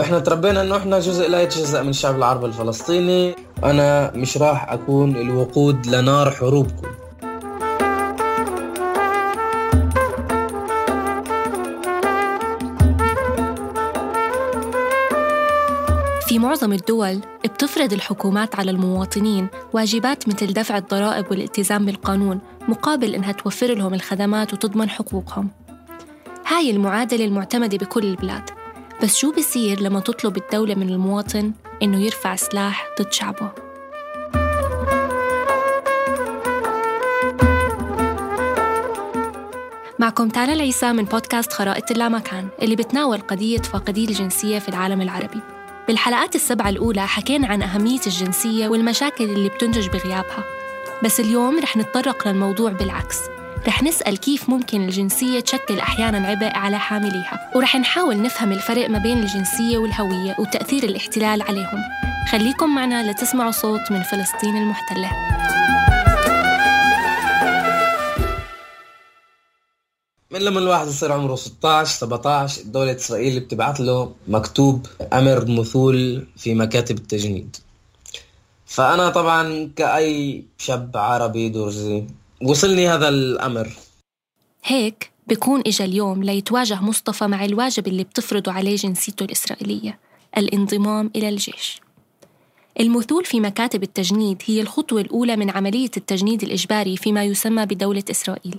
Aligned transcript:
وإحنا 0.00 0.18
تربينا 0.18 0.62
انه 0.62 0.76
إحنا 0.76 0.98
جزء 0.98 1.28
لا 1.28 1.42
يتجزأ 1.42 1.82
من 1.82 1.88
الشعب 1.88 2.16
العربي 2.16 2.46
الفلسطيني. 2.46 3.34
أنا 3.64 4.12
مش 4.14 4.36
راح 4.36 4.72
اكون 4.72 5.16
الوقود 5.16 5.86
لنار 5.86 6.30
حروبكم. 6.30 6.88
في 16.26 16.38
معظم 16.38 16.72
الدول 16.72 17.20
بتفرض 17.44 17.92
الحكومات 17.92 18.56
على 18.56 18.70
المواطنين 18.70 19.48
واجبات 19.72 20.28
مثل 20.28 20.52
دفع 20.52 20.78
الضرائب 20.78 21.30
والالتزام 21.30 21.86
بالقانون 21.86 22.40
مقابل 22.68 23.14
إنها 23.14 23.32
توفر 23.32 23.74
لهم 23.74 23.94
الخدمات 23.94 24.52
وتضمن 24.52 24.90
حقوقهم. 24.90 25.50
هاي 26.46 26.70
المعادلة 26.70 27.24
المعتمدة 27.24 27.78
بكل 27.78 28.04
البلاد. 28.04 28.59
بس 29.02 29.16
شو 29.16 29.32
بصير 29.32 29.80
لما 29.80 30.00
تطلب 30.00 30.36
الدولة 30.36 30.74
من 30.74 30.88
المواطن 30.88 31.52
إنه 31.82 32.00
يرفع 32.00 32.36
سلاح 32.36 32.88
ضد 33.00 33.12
شعبه؟ 33.12 33.50
معكم 39.98 40.28
تانا 40.28 40.52
العيسى 40.52 40.92
من 40.92 41.04
بودكاست 41.04 41.52
خرائط 41.52 41.90
اللامكان 41.90 42.48
اللي 42.62 42.76
بتناول 42.76 43.18
قضية 43.20 43.58
فاقدي 43.58 44.04
الجنسية 44.04 44.58
في 44.58 44.68
العالم 44.68 45.00
العربي. 45.00 45.40
بالحلقات 45.88 46.34
السبعة 46.34 46.68
الأولى 46.68 47.06
حكينا 47.06 47.46
عن 47.46 47.62
أهمية 47.62 48.00
الجنسية 48.06 48.68
والمشاكل 48.68 49.24
اللي 49.24 49.48
بتنتج 49.48 49.88
بغيابها. 49.88 50.44
بس 51.04 51.20
اليوم 51.20 51.58
رح 51.58 51.76
نتطرق 51.76 52.28
للموضوع 52.28 52.70
بالعكس. 52.72 53.18
رح 53.66 53.82
نسأل 53.82 54.18
كيف 54.18 54.48
ممكن 54.48 54.84
الجنسية 54.84 55.40
تشكل 55.40 55.78
أحيانا 55.78 56.28
عبء 56.28 56.56
على 56.56 56.78
حامليها 56.78 57.50
ورح 57.56 57.76
نحاول 57.76 58.22
نفهم 58.22 58.52
الفرق 58.52 58.90
ما 58.90 58.98
بين 58.98 59.18
الجنسية 59.18 59.78
والهوية 59.78 60.36
وتأثير 60.38 60.82
الاحتلال 60.84 61.42
عليهم. 61.42 61.82
خليكم 62.32 62.74
معنا 62.74 63.10
لتسمعوا 63.10 63.50
صوت 63.50 63.92
من 63.92 64.02
فلسطين 64.02 64.56
المحتلة. 64.56 65.10
من 70.30 70.40
لما 70.40 70.60
الواحد 70.60 70.86
يصير 70.86 71.12
عمره 71.12 71.34
16 71.34 71.90
17 71.98 72.62
دولة 72.62 72.96
إسرائيل 72.96 73.40
بتبعث 73.40 73.80
له 73.80 74.12
مكتوب 74.28 74.86
أمر 75.12 75.44
مثول 75.44 76.26
في 76.36 76.54
مكاتب 76.54 76.96
التجنيد. 76.96 77.56
فأنا 78.66 79.10
طبعا 79.10 79.70
كأي 79.76 80.44
شاب 80.58 80.96
عربي 80.96 81.48
درزي 81.48 82.04
وصلني 82.42 82.88
هذا 82.88 83.08
الأمر. 83.08 83.68
هيك 84.64 85.10
بكون 85.26 85.62
إجا 85.66 85.84
اليوم 85.84 86.24
ليتواجه 86.24 86.80
مصطفى 86.82 87.26
مع 87.26 87.44
الواجب 87.44 87.86
اللي 87.86 88.04
بتفرضه 88.04 88.52
عليه 88.52 88.76
جنسيته 88.76 89.24
الإسرائيلية 89.24 89.98
الانضمام 90.38 91.10
إلى 91.16 91.28
الجيش. 91.28 91.80
المثول 92.80 93.24
في 93.24 93.40
مكاتب 93.40 93.82
التجنيد 93.82 94.42
هي 94.46 94.60
الخطوة 94.60 95.00
الأولى 95.00 95.36
من 95.36 95.50
عملية 95.50 95.90
التجنيد 95.96 96.42
الإجباري 96.42 96.96
فيما 96.96 97.24
يسمى 97.24 97.66
بدولة 97.66 98.04
إسرائيل. 98.10 98.56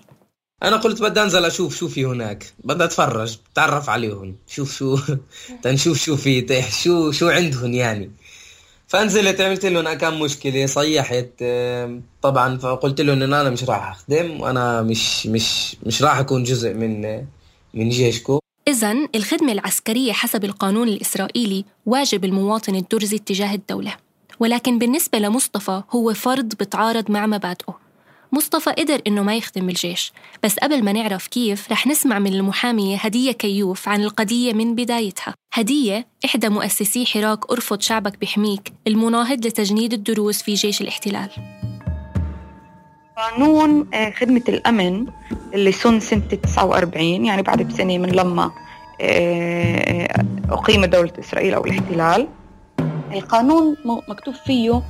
أنا 0.63 0.78
قلت 0.78 1.02
بدي 1.02 1.22
أنزل 1.24 1.46
أشوف 1.46 1.75
شو 1.75 1.88
في 1.88 2.06
هناك. 2.06 2.53
بدي 2.63 2.84
أتفرج 2.84 3.38
أتعرف 3.53 3.90
عليهم. 3.90 4.36
شوف 4.48 4.78
شو 4.78 5.00
تنشوف 5.63 5.98
شو 5.98 6.16
في 6.16 6.63
شو 6.84 7.12
شو 7.12 7.30
عندهم 7.30 7.74
يعني. 7.74 8.12
فنزلت 8.91 9.41
عملت 9.41 9.66
لهم 9.66 9.94
كم 9.94 10.19
مشكلة 10.19 10.66
صيحت 10.66 11.44
طبعا 12.22 12.57
فقلت 12.57 13.02
لهم 13.02 13.22
ان 13.22 13.34
أنا 13.34 13.50
مش 13.50 13.63
راح 13.63 13.90
أخدم 13.91 14.41
وأنا 14.41 14.81
مش 14.81 15.28
مش 15.28 15.75
مش 15.84 16.02
راح 16.03 16.18
أكون 16.18 16.44
جزء 16.44 16.74
من 16.74 17.01
من 17.74 17.90
جيشكم. 17.90 18.40
إذا 18.68 18.96
الخدمة 19.16 19.51
العسكرية 19.51 20.12
حسب 20.12 20.46
القانون 20.46 20.88
الإسرائيلي 20.88 21.66
واجب 21.85 22.25
المواطن 22.25 22.75
الدرزي 22.75 23.18
تجاه 23.18 23.56
الدولة. 23.56 23.96
ولكن 24.40 24.80
بالنسبة 24.80 25.19
لمصطفى 25.19 25.84
هو 25.91 26.13
فرض 26.13 26.46
بتعارض 26.46 27.12
مع 27.12 27.25
مبادئه. 27.25 27.81
مصطفى 28.34 28.69
قدر 28.69 29.02
إنه 29.08 29.24
ما 29.24 29.36
يخدم 29.36 29.68
بالجيش 29.68 30.14
بس 30.44 30.59
قبل 30.59 30.84
ما 30.84 30.92
نعرف 30.92 31.28
كيف 31.28 31.72
رح 31.72 31.88
نسمع 31.88 32.19
من 32.19 32.34
المحامية 32.34 32.97
هدية 32.97 33.31
كيوف 33.31 33.90
عن 33.90 34.03
القضية 34.03 34.53
من 34.53 34.75
بدايتها. 34.75 35.34
هدية 35.53 36.08
إحدى 36.25 36.50
مؤسسي 36.50 37.06
حراك 37.06 37.52
أرفض 37.52 37.81
شعبك 37.81 38.22
بحميك 38.22 38.74
المناهض 38.88 39.46
لتجنيد 39.46 39.94
الدروس 39.94 40.42
في 40.42 40.53
جيش 40.53 40.81
الاحتلال. 40.81 41.30
قانون 43.18 43.88
آه، 43.94 44.12
خدمة 44.12 44.44
الأمن 44.50 45.08
اللي 45.53 45.72
سن 45.72 46.00
سنة 46.00 46.19
49 46.19 47.25
يعني 47.25 47.42
بعد 47.42 47.62
بسنة 47.62 47.98
من 47.98 48.09
لما 48.09 48.52
آه، 49.02 50.25
أقيمت 50.50 50.90
دولة 50.90 51.12
إسرائيل 51.19 51.53
أو 51.53 51.66
الاحتلال. 51.66 52.28
القانون 53.13 53.75
مكتوب 54.09 54.34
فيه 54.34 54.81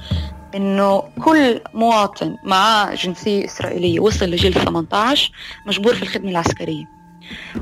إنه 0.55 1.03
كل 1.23 1.61
مواطن 1.73 2.35
معاه 2.43 2.95
جنسية 2.95 3.45
إسرائيلية 3.45 3.99
وصل 3.99 4.25
لجيل 4.25 4.53
18 4.53 5.31
مجبور 5.65 5.95
في 5.95 6.03
الخدمة 6.03 6.31
العسكرية. 6.31 7.01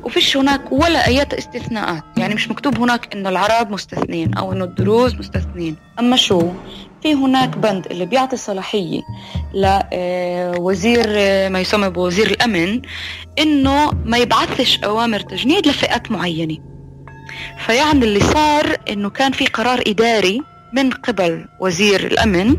وفيش 0.03 0.37
هناك 0.37 0.71
ولا 0.71 1.07
أي 1.07 1.21
استثناءات 1.21 2.03
يعني 2.17 2.35
مش 2.35 2.49
مكتوب 2.49 2.79
هناك 2.79 3.15
إنه 3.15 3.29
العرب 3.29 3.71
مستثنين 3.71 4.33
أو 4.33 4.53
إنه 4.53 4.63
الدروز 4.65 5.15
مستثنين 5.15 5.75
أما 5.99 6.15
شو؟ 6.15 6.51
في 7.03 7.13
هناك 7.13 7.57
بند 7.57 7.87
اللي 7.91 8.05
بيعطي 8.05 8.37
صلاحية 8.37 9.01
لوزير 9.53 11.05
آه، 11.07 11.45
آه، 11.45 11.49
ما 11.49 11.59
يسمى 11.59 11.89
بوزير 11.89 12.27
الأمن 12.27 12.81
إنه 13.39 13.91
ما 14.05 14.17
يبعثش 14.17 14.79
أوامر 14.83 15.19
تجنيد 15.19 15.67
لفئات 15.67 16.11
معينة. 16.11 16.57
فيعني 17.65 18.05
اللي 18.05 18.19
صار 18.19 18.77
إنه 18.89 19.09
كان 19.09 19.31
في 19.31 19.45
قرار 19.45 19.83
إداري 19.87 20.41
من 20.73 20.91
قبل 20.91 21.45
وزير 21.59 22.07
الأمن 22.07 22.55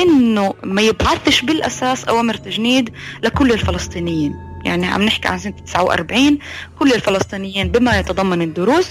إنه 0.00 0.54
ما 0.62 0.82
يبعثش 0.82 1.42
بالأساس 1.42 2.04
أوامر 2.04 2.34
تجنيد 2.34 2.90
لكل 3.22 3.52
الفلسطينيين. 3.52 4.34
يعني 4.64 4.86
عم 4.86 5.02
نحكي 5.02 5.28
عن 5.28 5.38
سنة 5.38 5.54
49 5.66 6.38
كل 6.78 6.92
الفلسطينيين 6.92 7.68
بما 7.68 7.98
يتضمن 7.98 8.42
الدروز 8.42 8.88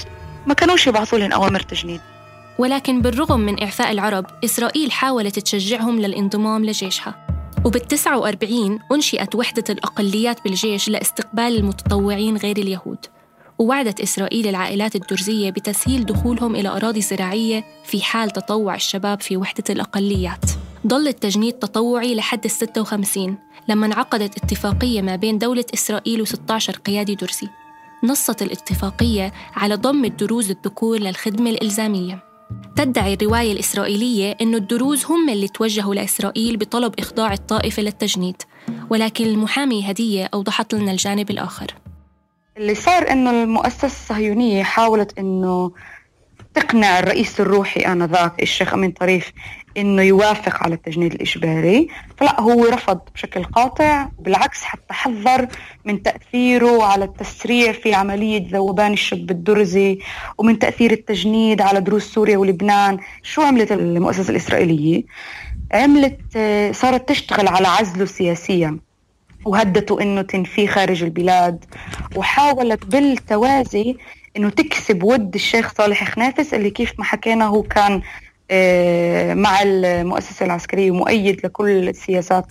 ما 0.48 0.54
كانوش 0.54 0.88
يبعثوا 0.88 1.20
لهم 1.20 1.32
أوامر 1.32 1.60
تجنيد. 1.60 2.02
ولكن 2.58 3.02
بالرغم 3.02 3.40
من 3.40 3.64
إعفاء 3.64 3.92
العرب 3.92 4.26
إسرائيل 4.46 4.92
حاولت 4.92 5.40
تشجعهم 5.40 6.00
للانضمام 6.00 6.66
لجيشها. 6.66 7.28
وبال 7.66 7.88
49 7.88 8.80
أنشئت 8.92 9.36
وحدة 9.36 9.64
الأقليات 9.70 10.44
بالجيش 10.44 10.90
لإستقبال 10.90 11.58
المتطوعين 11.58 12.38
غير 12.38 12.58
اليهود. 12.58 12.98
ووعدت 13.60 14.02
إسرائيل 14.02 14.48
العائلات 14.48 14.96
الدرزية 14.96 15.50
بتسهيل 15.50 16.06
دخولهم 16.06 16.56
إلى 16.56 16.70
أراضي 16.70 17.02
زراعية 17.02 17.64
في 17.86 18.02
حال 18.02 18.32
تطوع 18.32 18.76
الشباب 18.76 19.22
في 19.22 19.38
وحدة 19.38 19.64
الأقليات. 19.70 20.46
ظل 20.88 21.08
التجنيد 21.08 21.54
تطوعي 21.54 22.16
لحد 22.16 22.46
ال 22.46 22.52
56 22.52 23.38
لما 23.68 23.86
انعقدت 23.86 24.38
اتفاقية 24.44 25.02
ما 25.02 25.16
بين 25.16 25.38
دولة 25.38 25.66
إسرائيل 25.74 26.28
و16 26.28 26.72
قيادي 26.72 27.16
درزي. 27.16 27.48
نصت 28.04 28.42
الاتفاقية 28.42 29.34
على 29.56 29.76
ضم 29.76 30.06
الدروز 30.06 30.50
الذكور 30.50 31.00
للخدمة 31.00 31.50
الإلزامية. 31.50 32.24
تدعي 32.76 33.14
الرواية 33.14 33.52
الإسرائيلية 33.52 34.38
أن 34.42 34.56
الدروز 34.56 35.06
هم 35.06 35.30
اللي 35.30 35.48
توجهوا 35.48 35.96
لإسرائيل 35.96 36.58
بطلب 36.58 36.94
إخضاع 37.00 37.34
الطائفة 37.34 37.84
للتجنيد 37.84 38.42
ولكن 38.90 39.26
المحامي 39.26 39.92
هدية 39.92 40.30
أوضحت 40.34 40.74
لنا 40.74 40.92
الجانب 40.92 41.32
الآخر. 41.32 41.83
اللي 42.58 42.76
صار 42.76 43.12
إنه 43.12 43.44
المؤسسة 43.44 43.86
الصهيونية 43.86 44.64
حاولت 44.64 45.20
إنه 45.20 45.72
تقنع 46.54 47.00
الرئيس 47.00 47.40
الروحي 47.40 47.80
آنذاك 47.80 48.42
الشيخ 48.42 48.74
أمين 48.74 48.92
طريف 48.92 49.32
إنه 49.78 50.02
يوافق 50.02 50.64
على 50.64 50.76
التجنيد 50.76 51.14
الإجباري. 51.14 51.88
فلا 52.18 52.42
هو 52.42 52.66
رفض 52.66 53.00
بشكل 53.16 53.44
قاطع. 53.44 54.08
بالعكس 54.20 54.64
حتى 54.64 54.94
حذر 54.94 55.48
من 55.86 56.04
تأثيره 56.04 56.84
على 56.84 57.06
التسريع 57.06 57.72
في 57.72 57.94
عملية 57.94 58.48
ذوبان 58.52 58.94
الشب 58.94 59.32
الدرزي 59.32 60.00
ومن 60.38 60.60
تأثير 60.60 60.92
التجنيد 60.92 61.62
على 61.62 61.82
دروس 61.82 62.14
سوريا 62.14 62.38
ولبنان. 62.38 62.98
شو 63.24 63.42
عملت 63.42 63.72
المؤسسة 63.72 64.32
الإسرائيلية؟ 64.32 65.04
عملت 65.72 66.20
صارت 66.72 67.10
تشتغل 67.10 67.48
على 67.48 67.68
عزله 67.68 68.06
سياسيا. 68.06 68.80
وهدته 69.46 70.02
إنه 70.02 70.22
تنفيه 70.22 70.68
خارج 70.68 71.04
البلاد. 71.04 71.66
وحاولت 72.16 72.86
بالتوازي 72.86 73.96
إنه 74.38 74.50
تكسب 74.50 75.04
ود 75.04 75.36
الشيخ 75.36 75.74
صالح 75.78 76.04
خنافس 76.04 76.54
اللي 76.54 76.70
كيف 76.70 76.94
ما 77.00 77.04
حكينا 77.06 77.46
هو 77.46 77.64
كان 77.64 78.02
آه، 78.52 79.34
مع 79.34 79.62
المؤسسة 79.62 80.46
العسكرية 80.46 80.92
مؤيد 80.92 81.46
لكل 81.46 81.96
سياسات 81.96 82.46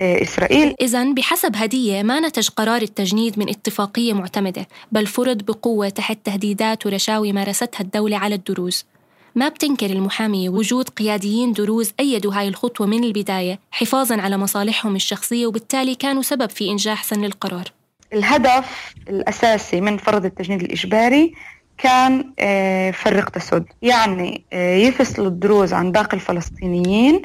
آه، 0.00 0.22
إسرائيل. 0.22 0.74
إذا 0.80 1.12
بحسب 1.12 1.56
هدية 1.56 2.02
ما 2.02 2.20
نتج 2.20 2.48
قرار 2.48 2.82
التجنيد 2.82 3.38
من 3.38 3.48
اتفاقية 3.48 4.12
معتمدة 4.12 4.66
بل 4.92 5.06
فرض 5.06 5.42
بقوة 5.42 5.88
تحت 5.88 6.18
تهديدات 6.24 6.86
ورشاوي 6.86 7.32
مارستها 7.32 7.80
الدولة 7.80 8.16
على 8.16 8.34
الدروز. 8.34 8.84
ما 9.34 9.48
بتنكر 9.48 9.86
المحامية 9.86 10.48
وجود 10.48 10.88
قياديين 10.88 11.52
دروز 11.52 11.92
أيدوا 12.00 12.34
هاي 12.34 12.48
الخطوة 12.48 12.86
من 12.86 13.04
البداية 13.04 13.58
حفاظاً 13.70 14.20
على 14.20 14.36
مصالحهم 14.36 14.96
الشخصية 14.96 15.46
وبالتالي 15.46 15.94
كانوا 15.94 16.22
سبب 16.22 16.50
في 16.50 16.70
إنجاح 16.70 17.04
سن 17.04 17.24
القرار. 17.24 17.64
الهدف 18.12 18.94
الأساسي 19.08 19.80
من 19.80 19.96
فرض 19.96 20.24
التجنيد 20.24 20.62
الإجباري 20.62 21.34
كان 21.78 22.32
آه، 22.38 22.90
فرق 22.90 23.28
تسد 23.28 23.64
يعني 23.82 24.44
آه، 24.52 24.76
يفصلوا 24.76 25.26
الدروز 25.26 25.72
عن 25.72 25.92
باقي 25.92 26.14
الفلسطينيين 26.16 27.22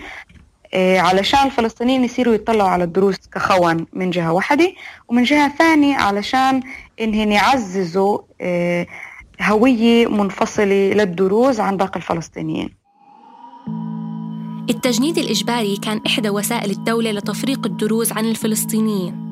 آه، 0.73 0.99
علشان 0.99 1.45
الفلسطينيين 1.45 2.03
يصيروا 2.03 2.33
يطلعوا 2.33 2.69
على 2.69 2.83
الدروز 2.83 3.15
كخون 3.33 3.85
من 3.93 4.09
جهة 4.09 4.33
واحدة 4.33 4.73
ومن 5.07 5.23
جهة 5.23 5.57
ثانية 5.57 5.95
علشان 5.95 6.61
إنهم 6.99 7.31
يعززوا 7.31 8.19
هوية 9.41 10.07
منفصلة 10.07 10.93
للدروز 10.93 11.59
عن 11.59 11.77
باقي 11.77 11.95
الفلسطينيين. 11.95 12.69
التجنيد 14.69 15.17
الإجباري 15.17 15.77
كان 15.77 16.01
إحدى 16.07 16.29
وسائل 16.29 16.71
الدولة 16.71 17.11
لتفريق 17.11 17.65
الدروز 17.65 18.11
عن 18.11 18.25
الفلسطينيين. 18.25 19.29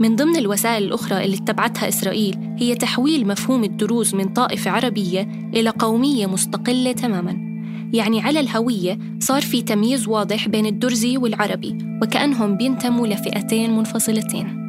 من 0.00 0.16
ضمن 0.16 0.36
الوسائل 0.36 0.82
الأخرى 0.82 1.24
اللي 1.24 1.36
اتبعتها 1.36 1.88
إسرائيل 1.88 2.56
هي 2.58 2.74
تحويل 2.74 3.26
مفهوم 3.26 3.64
الدروز 3.64 4.14
من 4.14 4.32
طائفة 4.32 4.70
عربية 4.70 5.50
إلى 5.54 5.70
قومية 5.70 6.26
مستقلة 6.26 6.92
تماماً. 6.92 7.50
يعني 7.92 8.20
على 8.20 8.40
الهوية 8.40 8.98
صار 9.18 9.42
في 9.42 9.62
تمييز 9.62 10.08
واضح 10.08 10.48
بين 10.48 10.66
الدرزي 10.66 11.16
والعربي 11.16 11.78
وكأنهم 12.02 12.56
بينتموا 12.56 13.06
لفئتين 13.06 13.76
منفصلتين. 13.76 14.59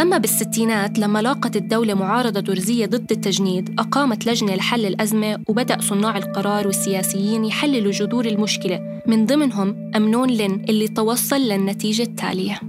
أما 0.00 0.18
بالستينات 0.18 0.98
لما 0.98 1.22
لاقت 1.22 1.56
الدولة 1.56 1.94
معارضة 1.94 2.40
درزية 2.40 2.86
ضد 2.86 3.12
التجنيد 3.12 3.80
أقامت 3.80 4.26
لجنة 4.26 4.54
لحل 4.54 4.86
الأزمة 4.86 5.38
وبدأ 5.48 5.80
صناع 5.80 6.16
القرار 6.16 6.66
والسياسيين 6.66 7.44
يحللوا 7.44 7.92
جذور 7.92 8.24
المشكلة. 8.24 9.02
من 9.06 9.26
ضمنهم 9.26 9.90
أمنون 9.96 10.30
لين 10.30 10.64
اللي 10.68 10.88
توصل 10.88 11.36
للنتيجة 11.36 12.02
التالية. 12.02 12.60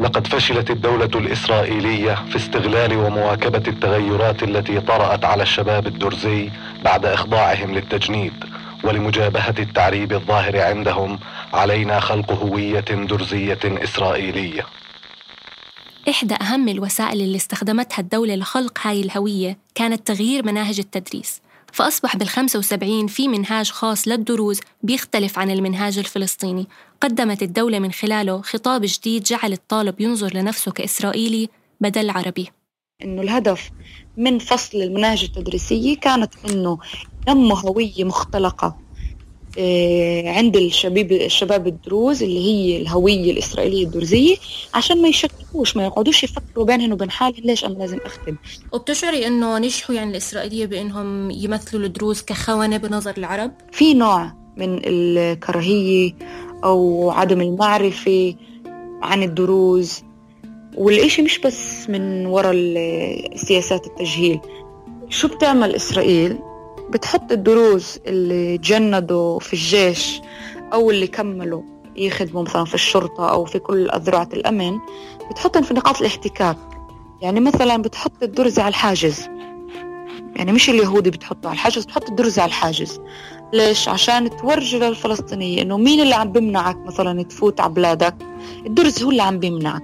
لقد 0.00 0.26
فشلت 0.26 0.70
الدولة 0.70 1.10
الإسرائيلية 1.14 2.14
في 2.30 2.36
استغلال 2.36 2.96
ومواكبة 2.96 3.62
التغيرات 3.68 4.42
التي 4.42 4.80
طرأت 4.80 5.24
على 5.24 5.42
الشباب 5.42 5.86
الدرزي 5.86 6.50
بعد 6.84 7.06
إخضاعهم 7.06 7.74
للتجنيد 7.74 8.32
ولمجابهة 8.84 9.54
التعريب 9.58 10.12
الظاهر 10.12 10.60
عندهم 10.60 11.18
علينا 11.52 12.00
خلق 12.00 12.32
هوية 12.32 12.80
درزية 12.80 13.60
إسرائيلية. 13.64 14.66
إحدى 16.08 16.34
أهم 16.34 16.68
الوسائل 16.68 17.20
اللي 17.20 17.36
استخدمتها 17.36 17.98
الدولة 17.98 18.34
لخلق 18.34 18.78
هاي 18.82 19.00
الهوية 19.00 19.58
كانت 19.74 20.06
تغيير 20.06 20.46
مناهج 20.46 20.78
التدريس 20.78 21.40
فأصبح 21.72 22.16
بال75 22.16 23.06
في 23.06 23.28
منهاج 23.28 23.70
خاص 23.70 24.08
للدروز 24.08 24.60
بيختلف 24.82 25.38
عن 25.38 25.50
المنهاج 25.50 25.98
الفلسطيني. 25.98 26.66
قدمت 27.00 27.42
الدولة 27.42 27.78
من 27.78 27.92
خلاله 27.92 28.42
خطاب 28.42 28.80
جديد 28.84 29.22
جعل 29.22 29.52
الطالب 29.52 30.00
ينظر 30.00 30.34
لنفسه 30.34 30.72
كإسرائيلي 30.72 31.48
بدل 31.80 32.10
عربي. 32.10 32.48
إنه 33.04 33.22
الهدف 33.22 33.70
من 34.16 34.38
فصل 34.38 34.78
المناهج 34.78 35.24
التدريسية 35.24 35.96
كانت 35.96 36.34
إنه 36.50 36.78
نمو 37.28 37.54
هوية 37.54 38.04
مختلقة. 38.04 38.66
آه، 38.66 38.81
عند 40.26 40.56
الشباب 40.56 41.12
الشباب 41.12 41.66
الدروز 41.66 42.22
اللي 42.22 42.40
هي 42.40 42.82
الهوية 42.82 43.30
الإسرائيلية 43.32 43.84
الدرزية 43.84 44.36
عشان 44.74 45.02
ما 45.02 45.08
يشككوش 45.08 45.76
ما 45.76 45.84
يقعدوش 45.84 46.24
يفكروا 46.24 46.64
بينهم 46.64 46.92
وبين 46.92 47.10
حالهم 47.10 47.44
ليش 47.44 47.64
أنا 47.64 47.74
لازم 47.74 47.98
أختم. 48.04 48.36
وبتشعري 48.72 49.26
إنه 49.26 49.58
نجحوا 49.58 49.94
يعني 49.94 50.10
الإسرائيلية 50.10 50.66
بإنهم 50.66 51.30
يمثلوا 51.30 51.86
الدروز 51.86 52.22
كخونة 52.22 52.76
بنظر 52.76 53.14
العرب؟ 53.18 53.52
في 53.72 53.94
نوع 53.94 54.32
من 54.56 54.80
الكراهية 54.84 56.12
أو 56.64 57.10
عدم 57.10 57.40
المعرفة 57.40 58.34
عن 59.02 59.22
الدروز 59.22 60.02
والإشي 60.76 61.22
مش 61.22 61.38
بس 61.38 61.90
من 61.90 62.26
وراء 62.26 62.54
سياسات 63.36 63.86
التجهيل. 63.86 64.40
شو 65.08 65.28
بتعمل 65.28 65.74
إسرائيل؟ 65.74 66.38
بتحط 66.92 67.32
الدروز 67.32 67.98
اللي 68.06 68.58
جندوا 68.58 69.38
في 69.38 69.52
الجيش 69.52 70.20
أو 70.72 70.90
اللي 70.90 71.06
كملوا 71.06 71.62
يخدموا 71.96 72.42
مثلا 72.42 72.64
في 72.64 72.74
الشرطة 72.74 73.30
أو 73.30 73.44
في 73.44 73.58
كل 73.58 73.90
أذرعة 73.90 74.28
الأمن 74.32 74.78
بتحطهم 75.30 75.62
في 75.62 75.74
نقاط 75.74 76.00
الاحتكاك. 76.00 76.56
يعني 77.22 77.40
مثلا 77.40 77.76
بتحط 77.76 78.22
الدرزة 78.22 78.62
على 78.62 78.70
الحاجز. 78.70 79.20
يعني 80.36 80.52
مش 80.52 80.70
اليهودي 80.70 81.10
بتحطه 81.10 81.46
على 81.48 81.54
الحاجز 81.54 81.84
بتحط 81.84 82.08
الدرزة 82.08 82.42
على 82.42 82.48
الحاجز. 82.48 83.00
ليش؟ 83.52 83.88
عشان 83.88 84.36
تورجي 84.36 84.78
للفلسطينية 84.78 85.62
إنه 85.62 85.78
مين 85.78 86.00
اللي 86.00 86.14
عم 86.14 86.32
بيمنعك 86.32 86.76
مثلا 86.86 87.22
تفوت 87.22 87.60
على 87.60 87.72
بلادك؟ 87.72 88.14
الدرز 88.66 89.02
هو 89.02 89.10
اللي 89.10 89.22
عم 89.22 89.38
بيمنعك. 89.38 89.82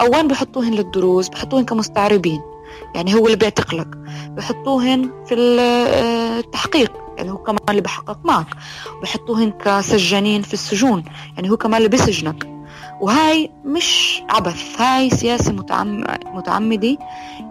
أو 0.00 0.12
وين 0.12 0.28
بحطوهن 0.28 0.74
للدروز 0.74 1.28
بحطوهن 1.28 1.64
كمستعربين. 1.64 2.40
يعني 2.94 3.14
هو 3.14 3.26
اللي 3.26 3.36
بيعتقلك. 3.36 3.88
بحطوهن 4.30 5.10
في 5.26 5.34
التحقيق. 6.38 6.92
يعني 7.16 7.30
هو 7.30 7.36
كمان 7.36 7.58
اللي 7.70 7.80
بحقق 7.80 8.18
معك 8.24 8.46
بحطوهن 9.02 9.50
كسجانين 9.50 10.42
في 10.42 10.54
السجون. 10.54 11.04
يعني 11.36 11.50
هو 11.50 11.56
كمان 11.56 11.76
اللي 11.76 11.88
بيسجنك 11.88 12.48
وهاي 13.00 13.50
مش 13.64 14.22
عبث. 14.30 14.80
هاي 14.80 15.10
سياسة 15.10 15.52
متعمدة 16.34 16.98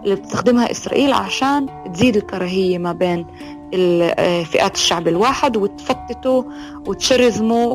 اللي 0.04 0.14
بتستخدمها 0.14 0.70
إسرائيل 0.70 1.12
عشان 1.12 1.66
تزيد 1.94 2.16
الكراهية 2.16 2.78
ما 2.78 2.92
بين 2.92 3.26
فئات 4.44 4.74
الشعب 4.74 5.08
الواحد 5.08 5.56
وتفتته 5.56 6.44
وتشرذمه 6.86 7.66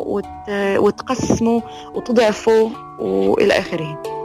وتقسمه 0.78 1.64
وتضعفه 1.96 2.72
وإلى 3.00 3.60
آخره. 3.60 4.21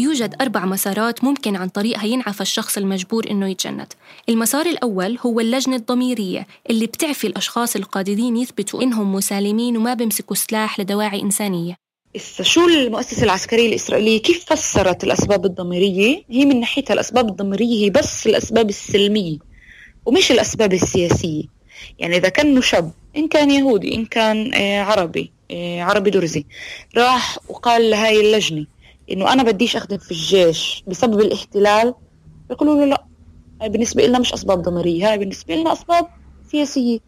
يوجد 0.00 0.34
أربع 0.40 0.64
مسارات 0.64 1.24
ممكن 1.24 1.56
عن 1.56 1.68
طريقها 1.68 2.04
ينعفى 2.04 2.40
الشخص 2.40 2.78
المجبور 2.78 3.30
إنه 3.30 3.48
يتجند. 3.50 3.92
المسار 4.28 4.66
الأول 4.66 5.18
هو 5.26 5.40
اللجنة 5.40 5.76
الضميرية 5.76 6.46
اللي 6.70 6.86
بتعفي 6.86 7.26
الأشخاص 7.26 7.76
القادرين 7.76 8.36
يثبتوا 8.36 8.82
إنهم 8.82 9.14
مسالمين 9.14 9.76
وما 9.76 9.94
بيمسكوا 9.94 10.36
سلاح 10.36 10.80
لدواعي 10.80 11.22
إنسانية. 11.22 11.76
شو 12.42 12.68
المؤسسة 12.68 13.24
العسكرية 13.24 13.68
الإسرائيلية 13.68 14.22
كيف 14.22 14.44
فسرت 14.44 15.04
الأسباب 15.04 15.44
الضميرية؟ 15.44 16.22
هي 16.30 16.44
من 16.44 16.60
ناحيتها 16.60 16.94
الأسباب 16.94 17.28
الضميرية 17.28 17.84
هي 17.84 17.90
بس 17.90 18.26
الأسباب 18.26 18.68
السلمية 18.68 19.38
ومش 20.06 20.32
الأسباب 20.32 20.72
السياسية. 20.72 21.42
يعني 21.98 22.16
إذا 22.16 22.28
كان 22.28 22.62
شاب 22.62 22.92
إن 23.16 23.28
كان 23.28 23.50
يهودي 23.50 23.94
إن 23.94 24.04
كان 24.04 24.54
آه، 24.54 24.82
عربي 24.82 25.32
آه، 25.50 25.82
عربي 25.82 26.10
درزي 26.10 26.44
راح 26.96 27.38
وقال 27.48 27.90
لهاي 27.90 28.20
اللجنة 28.20 28.66
إنه 29.12 29.32
أنا 29.32 29.42
بديش 29.42 29.76
أخدم 29.76 29.98
في 29.98 30.10
الجيش 30.10 30.84
بسبب 30.86 31.20
الاحتلال 31.20 31.94
بيقولوا 32.48 32.74
له 32.74 32.84
لا 32.84 33.04
هاي 33.62 33.68
بالنسبة 33.68 34.06
لنا 34.06 34.18
مش 34.18 34.34
أسباب 34.34 34.62
ضميريه 34.62 35.10
هاي 35.10 35.18
بالنسبة 35.18 35.54
لنا 35.54 35.72
أسباب 35.72 36.06
سياسية 36.50 36.98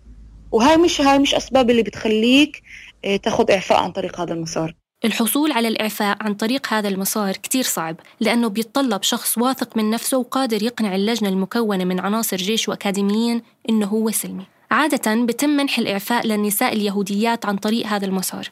وهاي 0.52 0.76
مش 0.76 1.00
هاي 1.00 1.18
مش 1.18 1.34
أسباب 1.34 1.70
اللي 1.70 1.82
بتخليك 1.82 2.62
آه، 3.04 3.16
تاخذ 3.16 3.50
إعفاء 3.50 3.78
عن 3.78 3.92
طريق 3.92 4.20
هذا 4.20 4.32
المسار. 4.34 4.74
الحصول 5.04 5.52
على 5.52 5.68
الإعفاء 5.68 6.16
عن 6.20 6.34
طريق 6.34 6.72
هذا 6.72 6.88
المسار 6.88 7.32
كتير 7.32 7.64
صعب 7.64 7.96
لأنه 8.20 8.48
بيتطلب 8.48 9.02
شخص 9.02 9.38
واثق 9.38 9.76
من 9.76 9.90
نفسه 9.90 10.18
وقادر 10.18 10.62
يقنع 10.62 10.94
اللجنة 10.94 11.28
المكونة 11.28 11.84
من 11.84 12.00
عناصر 12.00 12.36
جيش 12.36 12.68
وأكاديميين 12.68 13.42
إنه 13.70 13.86
هو 13.86 14.10
سلمي. 14.10 14.44
عادة 14.70 15.24
بتم 15.24 15.50
منح 15.50 15.78
الإعفاء 15.78 16.26
للنساء 16.26 16.72
اليهوديات 16.72 17.46
عن 17.46 17.56
طريق 17.56 17.86
هذا 17.86 18.06
المسار. 18.06 18.48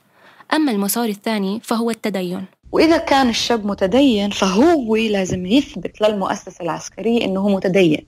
أما 0.52 0.72
المسار 0.72 1.08
الثاني 1.08 1.60
فهو 1.64 1.90
التدين. 1.90 2.44
وإذا 2.72 2.96
كان 2.96 3.28
الشاب 3.28 3.66
متدين 3.66 4.30
فهو 4.30 4.96
لازم 4.96 5.46
يثبت 5.46 6.00
للمؤسسة 6.00 6.62
العسكرية 6.64 7.24
إنه 7.24 7.40
هو 7.40 7.48
متدين. 7.48 8.06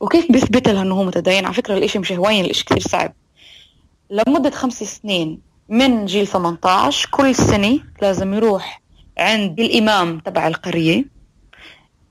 وكيف 0.00 0.32
بيثبت 0.32 0.68
لها 0.68 0.82
إنه 0.82 0.94
هو 0.94 1.04
متدين؟ 1.04 1.44
على 1.44 1.54
فكرة 1.54 1.74
الإشي 1.78 1.98
مش 1.98 2.12
هوين 2.12 2.44
الإشي 2.44 2.64
كثير 2.64 2.80
صعب. 2.82 3.12
لمدة 4.10 4.50
خمس 4.50 4.82
سنين 4.82 5.40
من 5.68 6.04
جيل 6.06 6.26
18 6.26 7.08
كل 7.10 7.34
سنة 7.34 7.78
لازم 8.02 8.34
يروح 8.34 8.82
عند 9.18 9.60
الإمام 9.60 10.18
تبع 10.18 10.46
القرية 10.48 11.04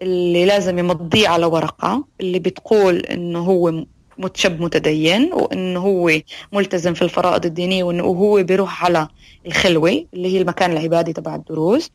اللي 0.02 0.46
لازم 0.46 0.80
يمضيه 0.80 1.28
على 1.28 1.46
ورقة 1.46 2.06
اللي 2.22 2.40
بتقول 2.40 2.98
إنه 3.00 3.40
هو 3.40 3.86
شاب 4.34 4.62
متدين 4.62 5.34
وانه 5.34 5.80
هو 5.80 6.12
ملتزم 6.54 6.94
في 6.94 7.02
الفرائض 7.02 7.46
الدينية 7.46 7.84
وانه 7.84 8.04
هو 8.04 8.44
بيروح 8.44 8.86
على 8.86 9.08
الخلوة 9.48 10.06
اللي 10.14 10.34
هي 10.34 10.42
المكان 10.42 10.72
العبادي 10.72 11.14
تبع 11.14 11.36
الدروس. 11.36 11.92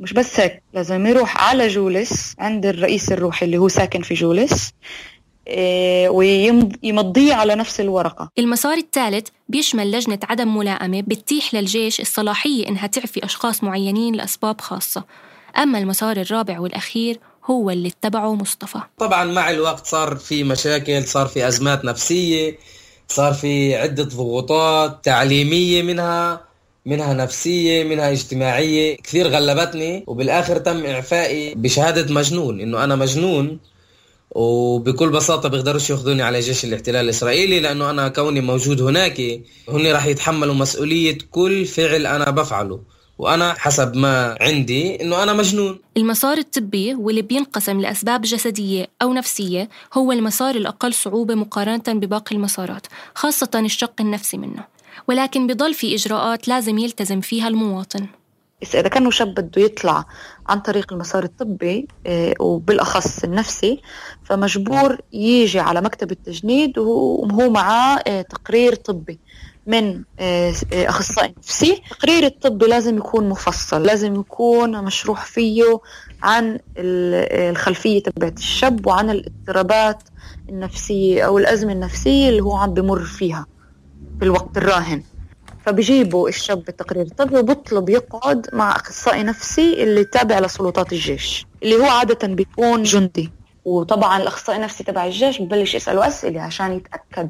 مش 0.00 0.12
بس 0.12 0.40
هيك 0.40 0.62
لازم 0.74 1.06
يروح 1.06 1.48
على 1.48 1.68
جولس 1.68 2.34
عند 2.38 2.66
الرئيس 2.66 3.12
الروحي 3.12 3.46
اللي 3.46 3.58
هو 3.58 3.68
ساكن 3.68 4.02
في 4.02 4.14
جولس 4.14 4.72
إيه، 5.46 6.08
ويمضيه 6.08 7.34
على 7.34 7.54
نفس 7.54 7.80
الورقة. 7.80 8.30
المسار 8.38 8.76
الثالث 8.76 9.26
بيشمل 9.48 9.90
لجنة 9.92 10.18
عدم 10.28 10.56
ملائمة 10.56 11.00
بتتيح 11.00 11.54
للجيش 11.54 12.00
الصلاحية 12.00 12.68
إنها 12.68 12.86
تعفي 12.86 13.24
أشخاص 13.24 13.64
معينين 13.64 14.14
لأسباب 14.14 14.60
خاصة. 14.60 15.04
أما 15.58 15.78
المسار 15.78 16.16
الرابع 16.16 16.60
والأخير 16.60 17.18
هو 17.50 17.70
اللي 17.70 17.88
اتبعه 17.88 18.34
مصطفى. 18.34 18.78
طبعا 18.98 19.24
مع 19.24 19.50
الوقت 19.50 19.86
صار 19.86 20.16
في 20.16 20.44
مشاكل 20.44 21.04
صار 21.04 21.26
في 21.26 21.48
أزمات 21.48 21.84
نفسية 21.84 22.58
صار 23.08 23.32
في 23.34 23.76
عدة 23.76 24.02
ضغوطات 24.04 25.04
تعليمية 25.04 25.82
منها 25.82 26.40
منها 26.86 27.14
نفسية 27.14 27.84
منها 27.84 28.12
اجتماعية 28.12 28.96
كثير 28.96 29.28
غلبتني. 29.28 30.04
وبالآخر 30.06 30.58
تم 30.58 30.86
إعفائي 30.86 31.54
بشهادة 31.54 32.14
مجنون 32.14 32.60
إنه 32.60 32.84
أنا 32.84 32.96
مجنون. 32.96 33.58
وبكل 34.30 35.08
بساطة 35.10 35.48
بيقدروش 35.48 35.90
ياخذوني 35.90 36.22
على 36.22 36.40
جيش 36.40 36.64
الاحتلال 36.64 37.04
الإسرائيلي 37.04 37.60
لأنه 37.60 37.90
أنا 37.90 38.08
كوني 38.08 38.40
موجود 38.40 38.82
هناك 38.82 39.20
هن 39.68 39.86
راح 39.86 40.06
يتحملوا 40.06 40.54
مسؤولية 40.54 41.18
كل 41.30 41.66
فعل 41.66 42.06
أنا 42.06 42.30
بفعله. 42.30 42.80
وأنا 43.18 43.54
حسب 43.58 43.96
ما 43.96 44.36
عندي 44.40 45.02
إنه 45.02 45.22
أنا 45.22 45.32
مجنون. 45.32 45.78
المسار 45.96 46.38
الطبي 46.38 46.94
واللي 46.94 47.22
بينقسم 47.22 47.80
لأسباب 47.80 48.22
جسدية 48.22 48.86
أو 49.02 49.12
نفسية 49.12 49.68
هو 49.94 50.12
المسار 50.12 50.54
الأقل 50.54 50.94
صعوبة 50.94 51.34
مقارنة 51.34 51.82
بباقي 51.88 52.36
المسارات 52.36 52.86
خاصة 53.14 53.50
الشق 53.54 53.94
النفسي 54.00 54.36
منه. 54.36 54.64
ولكن 55.08 55.46
بضل 55.46 55.74
في 55.74 55.94
إجراءات 55.94 56.48
لازم 56.48 56.78
يلتزم 56.78 57.20
فيها 57.20 57.48
المواطن. 57.48 58.06
إذا 58.62 58.88
كانوا 58.88 59.10
شاب 59.10 59.34
بده 59.34 59.62
يطلع 59.62 60.04
عن 60.48 60.60
طريق 60.60 60.92
المسار 60.92 61.24
الطبي 61.24 61.88
آه، 62.06 62.34
وبالأخص 62.40 63.24
النفسي 63.24 63.82
فمجبور 64.24 64.98
يجي 65.12 65.60
على 65.60 65.80
مكتب 65.80 66.10
التجنيد 66.10 66.78
وهو 66.78 67.50
معاه 67.50 67.98
آه، 68.06 68.22
تقرير 68.22 68.74
طبي. 68.74 69.18
من 69.68 70.02
آه، 70.20 70.54
أخصائي 70.72 71.34
نفسي. 71.38 71.72
التقرير 71.72 72.24
الطبي 72.26 72.66
لازم 72.66 72.96
يكون 72.96 73.28
مفصل 73.28 73.82
لازم 73.82 74.20
يكون 74.20 74.84
مشروح 74.84 75.24
فيه 75.24 75.64
عن 76.22 76.58
الخلفية 76.78 78.02
تبعت 78.02 78.38
الشاب 78.38 78.86
وعن 78.86 79.10
الاضطرابات 79.10 80.02
النفسية 80.48 81.22
أو 81.22 81.38
الأزمة 81.38 81.72
النفسية 81.72 82.28
اللي 82.28 82.42
هو 82.42 82.56
عم 82.56 82.74
بمر 82.74 83.00
فيها 83.00 83.46
في 84.18 84.24
الوقت 84.24 84.56
الراهن. 84.56 85.02
فبيجيبوا 85.66 86.28
الشاب 86.28 86.64
بالتقرير 86.64 87.02
الطبي 87.02 87.36
وبطلب 87.38 87.88
يقعد 87.88 88.46
مع 88.52 88.76
أخصائي 88.76 89.22
نفسي 89.22 89.82
اللي 89.82 90.04
تابع 90.04 90.38
لسلطات 90.38 90.92
الجيش 90.92 91.46
اللي 91.62 91.76
هو 91.76 91.84
عادة 91.84 92.28
بيكون 92.28 92.82
جندي. 92.82 93.30
وطبعا 93.64 94.22
الأخصائي 94.22 94.58
النفسي 94.58 94.84
تبع 94.84 95.06
الجيش 95.06 95.42
ببلش 95.42 95.74
يساله 95.74 96.06
أسئلة 96.06 96.40
عشان 96.40 96.72
يتأكد. 96.72 97.28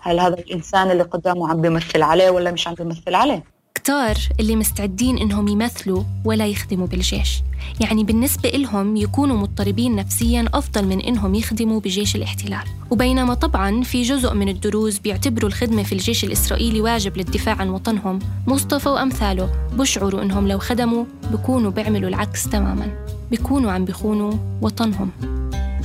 هل 0.00 0.20
هذا 0.20 0.34
الإنسان 0.34 0.90
اللي 0.90 1.02
قدامه 1.02 1.50
عم 1.50 1.60
بيمثل 1.60 2.02
عليه 2.02 2.30
ولا 2.30 2.50
مش 2.50 2.68
عم 2.68 2.74
بيمثل 2.74 3.14
عليه؟ 3.14 3.44
كتار 3.74 4.16
اللي 4.40 4.56
مستعدين 4.56 5.18
إنهم 5.18 5.48
يمثلوا 5.48 6.02
ولا 6.24 6.46
يخدموا 6.46 6.86
بالجيش. 6.86 7.42
يعني 7.80 8.04
بالنسبة 8.04 8.48
إلهم 8.48 8.96
يكونوا 8.96 9.36
مضطربين 9.36 9.96
نفسيا 9.96 10.48
أفضل 10.54 10.84
من 10.84 11.00
إنهم 11.00 11.34
يخدموا 11.34 11.80
بجيش 11.80 12.16
الاحتلال. 12.16 12.64
وبينما 12.90 13.34
طبعا 13.34 13.82
في 13.82 14.02
جزء 14.02 14.34
من 14.34 14.48
الدروز 14.48 14.98
بيعتبروا 14.98 15.48
الخدمة 15.48 15.82
في 15.82 15.92
الجيش 15.92 16.24
الإسرائيلي 16.24 16.80
واجب 16.80 17.16
للدفاع 17.16 17.54
عن 17.54 17.68
وطنهم 17.68 18.18
مصطفى 18.46 18.88
وأمثاله 18.88 19.50
بشعروا 19.72 20.22
إنهم 20.22 20.48
لو 20.48 20.58
خدموا 20.58 21.04
بكونوا 21.32 21.70
بيعملوا 21.70 22.08
العكس 22.08 22.48
تماما 22.48 23.04
بيكونوا 23.30 23.72
عم 23.72 23.84
بيخونوا 23.84 24.32
وطنهم. 24.62 25.37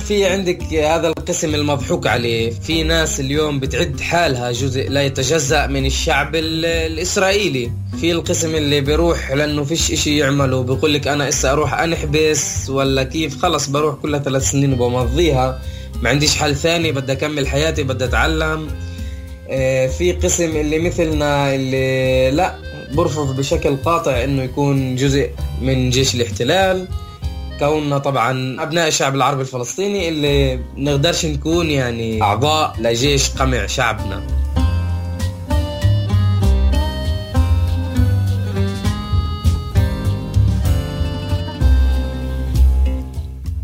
في 0.08 0.26
عندك 0.26 0.62
هذا 0.74 1.08
القسم 1.08 1.54
المضحوك 1.54 2.06
عليه. 2.06 2.50
في 2.50 2.82
ناس 2.82 3.20
اليوم 3.20 3.60
بتعد 3.60 4.00
حالها 4.00 4.52
جزء 4.52 4.88
لا 4.90 5.02
يتجزأ 5.02 5.66
من 5.66 5.86
الشعب 5.86 6.34
الإسرائيلي. 6.34 7.70
في 8.00 8.12
القسم 8.12 8.54
اللي 8.54 8.80
بيروح 8.80 9.32
لأنه 9.32 9.64
فيش 9.64 9.92
إشي 9.92 10.18
يعمله 10.18 10.62
بيقول 10.62 10.94
لك 10.94 11.08
أنا 11.08 11.28
إسا 11.28 11.52
أروح 11.52 11.74
أنحبس 11.74 12.70
ولا 12.70 13.02
كيف؟ 13.02 13.42
خلص 13.42 13.66
بروح 13.66 13.94
كلها 13.94 14.20
ثلاث 14.20 14.50
سنين 14.50 14.72
وبمضيها. 14.72 15.60
ما 16.02 16.10
عنديش 16.10 16.36
حل 16.36 16.56
ثاني 16.56 16.92
بدي 16.92 17.12
أكمل 17.12 17.48
حياتي 17.48 17.82
بدي 17.82 18.04
أتعلم. 18.04 18.68
آه، 19.50 19.86
في 19.86 20.12
قسم 20.12 20.56
اللي 20.56 20.78
مثلنا 20.78 21.54
اللي 21.54 22.30
لا 22.30 22.54
برفض 22.94 23.36
بشكل 23.36 23.76
قاطع 23.76 24.24
إنه 24.24 24.42
يكون 24.42 24.96
جزء 24.96 25.30
من 25.62 25.90
جيش 25.90 26.14
الاحتلال. 26.14 26.88
كوننا 27.58 27.98
طبعا 27.98 28.62
أبناء 28.62 28.88
الشعب 28.88 29.14
العربي 29.14 29.40
الفلسطيني 29.42 30.08
اللي 30.08 30.60
نقدرش 30.76 31.26
نكون 31.26 31.70
يعني 31.70 32.22
أعضاء 32.22 32.76
لجيش 32.80 33.30
قمع 33.30 33.66
شعبنا. 33.66 34.22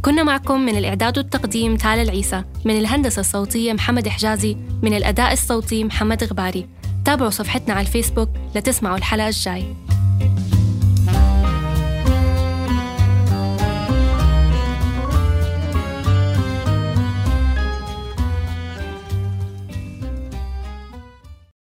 كنا 0.03 0.23
معكم 0.23 0.61
من 0.61 0.77
الإعداد 0.77 1.19
والتقديم 1.19 1.77
تالا 1.77 2.03
العيسى 2.03 2.45
من 2.65 2.79
الهندسة 2.79 3.21
الصوتية 3.21 3.73
محمد 3.73 4.09
حجازي 4.09 4.57
من 4.83 4.95
الأداء 4.95 5.33
الصوتي 5.33 5.85
محمد 5.85 6.25
غباري. 6.25 6.67
تابعوا 7.05 7.31
صفحتنا 7.31 7.75
على 7.75 7.87
الفيسبوك 7.87 8.29
لتسمعوا 8.55 8.97
الحلقة 8.97 9.29
الجاي. 9.29 9.65